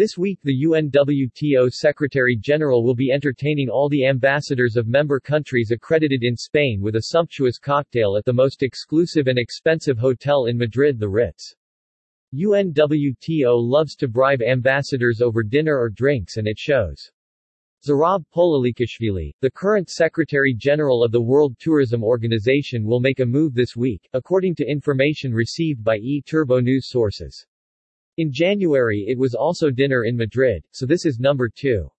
This 0.00 0.16
week 0.16 0.38
the 0.42 0.64
UNWTO 0.64 1.70
Secretary-General 1.70 2.82
will 2.82 2.94
be 2.94 3.12
entertaining 3.12 3.68
all 3.68 3.90
the 3.90 4.06
ambassadors 4.06 4.76
of 4.76 4.88
member 4.88 5.20
countries 5.20 5.72
accredited 5.72 6.22
in 6.22 6.38
Spain 6.38 6.80
with 6.80 6.96
a 6.96 7.02
sumptuous 7.02 7.58
cocktail 7.58 8.16
at 8.16 8.24
the 8.24 8.32
most 8.32 8.62
exclusive 8.62 9.26
and 9.26 9.38
expensive 9.38 9.98
hotel 9.98 10.46
in 10.46 10.56
Madrid 10.56 10.98
the 10.98 11.06
Ritz. 11.06 11.54
UNWTO 12.34 13.52
loves 13.60 13.94
to 13.96 14.08
bribe 14.08 14.40
ambassadors 14.40 15.20
over 15.20 15.42
dinner 15.42 15.78
or 15.78 15.90
drinks 15.90 16.38
and 16.38 16.48
it 16.48 16.58
shows. 16.58 17.10
Zurab 17.86 18.24
Pololikashvili, 18.34 19.32
the 19.42 19.50
current 19.50 19.90
Secretary-General 19.90 21.04
of 21.04 21.12
the 21.12 21.20
World 21.20 21.56
Tourism 21.58 22.02
Organization 22.02 22.86
will 22.86 23.00
make 23.00 23.20
a 23.20 23.26
move 23.26 23.52
this 23.52 23.76
week, 23.76 24.08
according 24.14 24.54
to 24.54 24.66
information 24.66 25.34
received 25.34 25.84
by 25.84 25.98
eTurboNews 25.98 26.84
sources. 26.84 27.44
In 28.20 28.30
January 28.30 29.06
it 29.08 29.16
was 29.16 29.34
also 29.34 29.70
dinner 29.70 30.04
in 30.04 30.14
Madrid, 30.14 30.62
so 30.72 30.84
this 30.84 31.06
is 31.06 31.18
number 31.18 31.48
two. 31.48 31.90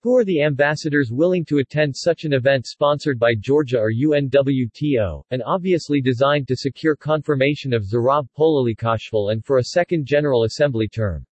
Who 0.00 0.16
are 0.16 0.24
the 0.24 0.42
ambassadors 0.42 1.12
willing 1.12 1.44
to 1.44 1.58
attend 1.58 1.94
such 1.94 2.24
an 2.24 2.32
event 2.32 2.64
sponsored 2.64 3.18
by 3.18 3.34
Georgia 3.34 3.78
or 3.78 3.92
UNWTO, 3.92 5.22
and 5.30 5.42
obviously 5.44 6.00
designed 6.00 6.48
to 6.48 6.56
secure 6.56 6.96
confirmation 6.96 7.74
of 7.74 7.84
Zurab 7.84 8.28
Pololikashvili 8.34 9.32
and 9.32 9.44
for 9.44 9.58
a 9.58 9.64
second 9.64 10.06
General 10.06 10.44
Assembly 10.44 10.88
term? 10.88 11.26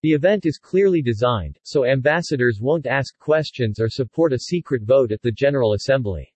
The 0.00 0.14
event 0.14 0.46
is 0.46 0.56
clearly 0.56 1.02
designed, 1.02 1.58
so 1.62 1.84
ambassadors 1.84 2.58
won't 2.58 2.86
ask 2.86 3.18
questions 3.18 3.78
or 3.78 3.90
support 3.90 4.32
a 4.32 4.38
secret 4.38 4.80
vote 4.82 5.12
at 5.12 5.20
the 5.20 5.30
General 5.30 5.74
Assembly. 5.74 6.32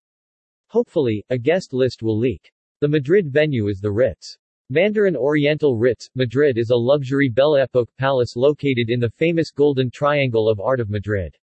Hopefully, 0.66 1.24
a 1.30 1.38
guest 1.38 1.73
list 1.73 2.02
will 2.02 2.18
leak. 2.18 2.52
The 2.80 2.88
Madrid 2.88 3.32
venue 3.32 3.68
is 3.68 3.80
the 3.80 3.90
Ritz. 3.90 4.37
Mandarin 4.68 5.14
Oriental 5.14 5.76
Ritz, 5.76 6.10
Madrid 6.16 6.58
is 6.58 6.70
a 6.70 6.76
luxury 6.76 7.28
Belle 7.28 7.52
Époque 7.52 7.86
palace 7.98 8.34
located 8.34 8.90
in 8.90 8.98
the 8.98 9.10
famous 9.10 9.52
Golden 9.52 9.92
Triangle 9.92 10.48
of 10.48 10.58
Art 10.58 10.80
of 10.80 10.90
Madrid. 10.90 11.36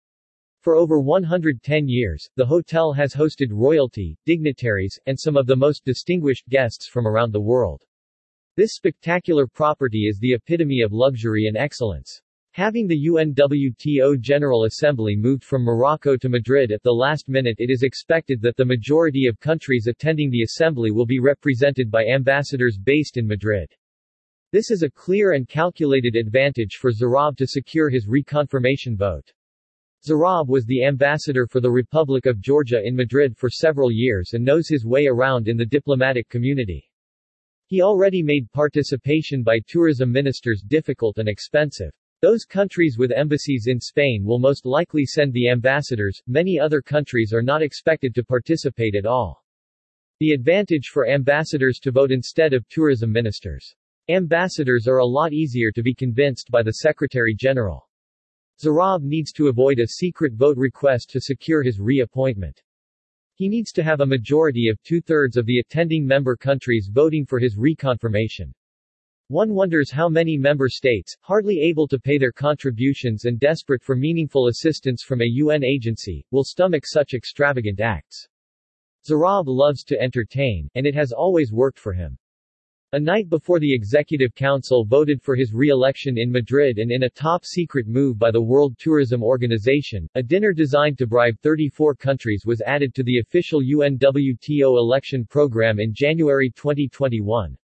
For 0.62 0.74
over 0.74 0.98
110 0.98 1.86
years, 1.86 2.26
the 2.36 2.46
hotel 2.46 2.94
has 2.94 3.12
hosted 3.12 3.48
royalty, 3.50 4.16
dignitaries, 4.24 4.98
and 5.04 5.20
some 5.20 5.36
of 5.36 5.46
the 5.46 5.54
most 5.54 5.84
distinguished 5.84 6.48
guests 6.48 6.88
from 6.88 7.06
around 7.06 7.34
the 7.34 7.42
world. 7.42 7.84
This 8.56 8.72
spectacular 8.72 9.46
property 9.46 10.06
is 10.06 10.18
the 10.18 10.32
epitome 10.32 10.80
of 10.80 10.94
luxury 10.94 11.46
and 11.46 11.58
excellence. 11.58 12.22
Having 12.54 12.88
the 12.88 13.06
UNWTO 13.06 14.20
General 14.20 14.64
Assembly 14.64 15.14
moved 15.14 15.44
from 15.44 15.62
Morocco 15.62 16.16
to 16.16 16.28
Madrid 16.28 16.72
at 16.72 16.82
the 16.82 16.90
last 16.90 17.28
minute 17.28 17.54
it 17.60 17.70
is 17.70 17.84
expected 17.84 18.42
that 18.42 18.56
the 18.56 18.64
majority 18.64 19.28
of 19.28 19.38
countries 19.38 19.86
attending 19.86 20.30
the 20.30 20.42
assembly 20.42 20.90
will 20.90 21.06
be 21.06 21.20
represented 21.20 21.92
by 21.92 22.04
ambassadors 22.06 22.76
based 22.76 23.16
in 23.16 23.24
Madrid. 23.24 23.72
This 24.50 24.72
is 24.72 24.82
a 24.82 24.90
clear 24.90 25.34
and 25.34 25.46
calculated 25.46 26.16
advantage 26.16 26.74
for 26.80 26.90
Zurab 26.90 27.36
to 27.36 27.46
secure 27.46 27.88
his 27.88 28.08
reconfirmation 28.08 28.96
vote. 28.96 29.32
Zurab 30.04 30.48
was 30.48 30.66
the 30.66 30.84
ambassador 30.84 31.46
for 31.46 31.60
the 31.60 31.70
Republic 31.70 32.26
of 32.26 32.40
Georgia 32.40 32.84
in 32.84 32.96
Madrid 32.96 33.36
for 33.36 33.48
several 33.48 33.92
years 33.92 34.32
and 34.32 34.44
knows 34.44 34.66
his 34.66 34.84
way 34.84 35.06
around 35.06 35.46
in 35.46 35.56
the 35.56 35.64
diplomatic 35.64 36.28
community. 36.28 36.90
He 37.66 37.80
already 37.80 38.24
made 38.24 38.50
participation 38.50 39.44
by 39.44 39.60
tourism 39.68 40.10
ministers 40.10 40.64
difficult 40.66 41.18
and 41.18 41.28
expensive. 41.28 41.92
Those 42.22 42.44
countries 42.44 42.98
with 42.98 43.12
embassies 43.12 43.66
in 43.66 43.80
Spain 43.80 44.24
will 44.24 44.38
most 44.38 44.66
likely 44.66 45.06
send 45.06 45.32
the 45.32 45.48
ambassadors, 45.48 46.20
many 46.26 46.60
other 46.60 46.82
countries 46.82 47.32
are 47.32 47.40
not 47.42 47.62
expected 47.62 48.14
to 48.14 48.24
participate 48.24 48.94
at 48.94 49.06
all. 49.06 49.42
The 50.18 50.32
advantage 50.32 50.88
for 50.92 51.08
ambassadors 51.08 51.78
to 51.78 51.90
vote 51.90 52.12
instead 52.12 52.52
of 52.52 52.68
tourism 52.68 53.10
ministers. 53.10 53.74
Ambassadors 54.10 54.86
are 54.86 54.98
a 54.98 55.06
lot 55.06 55.32
easier 55.32 55.72
to 55.72 55.82
be 55.82 55.94
convinced 55.94 56.50
by 56.50 56.62
the 56.62 56.72
Secretary-General. 56.72 57.88
Zurab 58.62 59.02
needs 59.02 59.32
to 59.32 59.48
avoid 59.48 59.78
a 59.78 59.86
secret 59.86 60.34
vote 60.34 60.58
request 60.58 61.08
to 61.10 61.22
secure 61.22 61.62
his 61.62 61.80
reappointment. 61.80 62.60
He 63.36 63.48
needs 63.48 63.72
to 63.72 63.82
have 63.82 64.00
a 64.00 64.06
majority 64.06 64.68
of 64.68 64.82
two-thirds 64.82 65.38
of 65.38 65.46
the 65.46 65.60
attending 65.60 66.06
member 66.06 66.36
countries 66.36 66.90
voting 66.92 67.24
for 67.24 67.38
his 67.38 67.56
reconfirmation. 67.56 68.52
One 69.30 69.54
wonders 69.54 69.92
how 69.92 70.08
many 70.08 70.36
member 70.36 70.68
states, 70.68 71.16
hardly 71.20 71.60
able 71.60 71.86
to 71.86 72.00
pay 72.00 72.18
their 72.18 72.32
contributions 72.32 73.26
and 73.26 73.38
desperate 73.38 73.80
for 73.80 73.94
meaningful 73.94 74.48
assistance 74.48 75.04
from 75.04 75.20
a 75.20 75.24
UN 75.24 75.62
agency, 75.62 76.26
will 76.32 76.42
stomach 76.42 76.82
such 76.84 77.14
extravagant 77.14 77.78
acts. 77.78 78.26
Zurab 79.06 79.44
loves 79.46 79.84
to 79.84 80.00
entertain, 80.02 80.68
and 80.74 80.84
it 80.84 80.96
has 80.96 81.12
always 81.12 81.52
worked 81.52 81.78
for 81.78 81.92
him. 81.92 82.18
A 82.90 82.98
night 82.98 83.28
before 83.28 83.60
the 83.60 83.72
Executive 83.72 84.34
Council 84.34 84.84
voted 84.84 85.22
for 85.22 85.36
his 85.36 85.52
re-election 85.54 86.18
in 86.18 86.32
Madrid 86.32 86.78
and 86.78 86.90
in 86.90 87.04
a 87.04 87.10
top-secret 87.10 87.86
move 87.86 88.18
by 88.18 88.32
the 88.32 88.42
World 88.42 88.76
Tourism 88.80 89.22
Organization, 89.22 90.08
a 90.16 90.24
dinner 90.24 90.52
designed 90.52 90.98
to 90.98 91.06
bribe 91.06 91.38
34 91.44 91.94
countries 91.94 92.42
was 92.44 92.62
added 92.62 92.96
to 92.96 93.04
the 93.04 93.20
official 93.20 93.60
UNWTO 93.60 94.76
election 94.76 95.24
program 95.24 95.78
in 95.78 95.94
January 95.94 96.50
2021. 96.50 97.56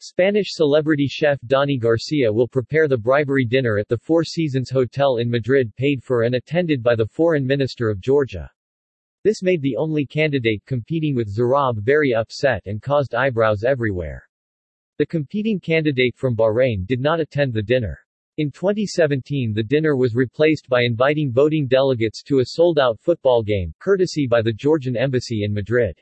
Spanish 0.00 0.52
celebrity 0.52 1.08
chef 1.08 1.40
Dani 1.40 1.76
Garcia 1.76 2.32
will 2.32 2.46
prepare 2.46 2.86
the 2.86 2.96
bribery 2.96 3.44
dinner 3.44 3.78
at 3.78 3.88
the 3.88 3.98
Four 3.98 4.22
Seasons 4.22 4.70
Hotel 4.70 5.16
in 5.16 5.28
Madrid 5.28 5.74
paid 5.74 6.04
for 6.04 6.22
and 6.22 6.36
attended 6.36 6.84
by 6.84 6.94
the 6.94 7.08
Foreign 7.08 7.44
Minister 7.44 7.90
of 7.90 8.00
Georgia. 8.00 8.48
This 9.24 9.42
made 9.42 9.60
the 9.60 9.74
only 9.74 10.06
candidate 10.06 10.64
competing 10.66 11.16
with 11.16 11.28
Zurab 11.28 11.82
very 11.82 12.14
upset 12.14 12.62
and 12.66 12.80
caused 12.80 13.16
eyebrows 13.16 13.64
everywhere. 13.64 14.22
The 14.98 15.06
competing 15.06 15.58
candidate 15.58 16.14
from 16.16 16.36
Bahrain 16.36 16.86
did 16.86 17.00
not 17.00 17.18
attend 17.18 17.52
the 17.52 17.60
dinner. 17.60 17.98
In 18.36 18.52
2017 18.52 19.52
the 19.52 19.64
dinner 19.64 19.96
was 19.96 20.14
replaced 20.14 20.68
by 20.68 20.82
inviting 20.82 21.32
voting 21.32 21.66
delegates 21.66 22.22
to 22.22 22.38
a 22.38 22.44
sold-out 22.44 23.00
football 23.00 23.42
game, 23.42 23.74
courtesy 23.80 24.28
by 24.28 24.42
the 24.42 24.52
Georgian 24.52 24.96
embassy 24.96 25.42
in 25.42 25.52
Madrid. 25.52 26.00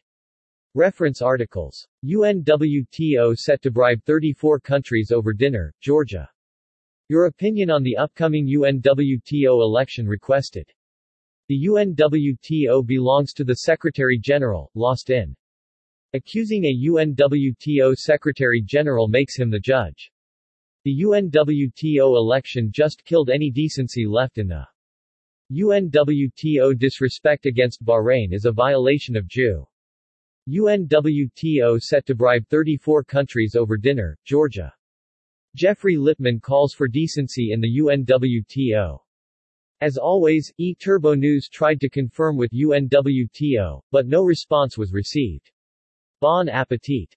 Reference 0.76 1.22
articles. 1.22 1.88
UNWTO 2.04 3.34
set 3.34 3.62
to 3.62 3.70
bribe 3.70 3.98
34 4.04 4.60
countries 4.60 5.10
over 5.10 5.32
dinner, 5.32 5.72
Georgia. 5.81 6.28
Your 7.09 7.28
opinion 7.28 7.70
on 7.70 7.82
the 7.82 7.97
upcoming 7.97 8.47
UNWTO 8.47 9.62
election 9.62 10.06
requested. 10.06 10.70
The 11.48 11.66
UNWTO 11.66 12.87
belongs 12.87 13.32
to 13.32 13.42
the 13.42 13.54
Secretary-General, 13.54 14.70
lost 14.75 15.09
in. 15.09 15.34
Accusing 16.12 16.66
a 16.66 16.88
UNWTO 16.91 17.97
Secretary-General 17.97 19.08
makes 19.08 19.38
him 19.38 19.48
the 19.48 19.58
judge. 19.58 20.12
The 20.84 21.04
UNWTO 21.04 22.19
election 22.19 22.69
just 22.70 23.03
killed 23.06 23.31
any 23.31 23.50
decency 23.50 24.04
left 24.04 24.37
in 24.37 24.48
the 24.48 24.66
UNWTO 25.54 26.78
disrespect 26.78 27.47
against 27.47 27.82
Bahrain 27.82 28.34
is 28.34 28.44
a 28.44 28.53
violation 28.53 29.16
of 29.16 29.26
Jew. 29.26 29.66
UNWTO 30.49 31.83
set 31.83 32.07
to 32.07 32.15
bribe 32.15 32.47
34 32.49 33.03
countries 33.03 33.57
over 33.57 33.77
dinner, 33.77 34.17
Georgia. 34.25 34.73
Geoffrey 35.57 35.97
Lipman 35.97 36.41
calls 36.41 36.73
for 36.73 36.87
decency 36.87 37.51
in 37.51 37.61
the 37.61 37.81
UNWTO. 37.81 39.01
As 39.81 39.99
always, 39.99 40.53
eTurboNews 40.61 41.51
tried 41.51 41.81
to 41.81 41.91
confirm 41.91 42.37
with 42.37 42.53
UNWTO, 42.53 43.83
but 43.91 44.06
no 44.06 44.23
response 44.23 44.79
was 44.79 44.93
received. 44.93 45.51
Bon 46.21 46.49
appetit! 46.49 47.15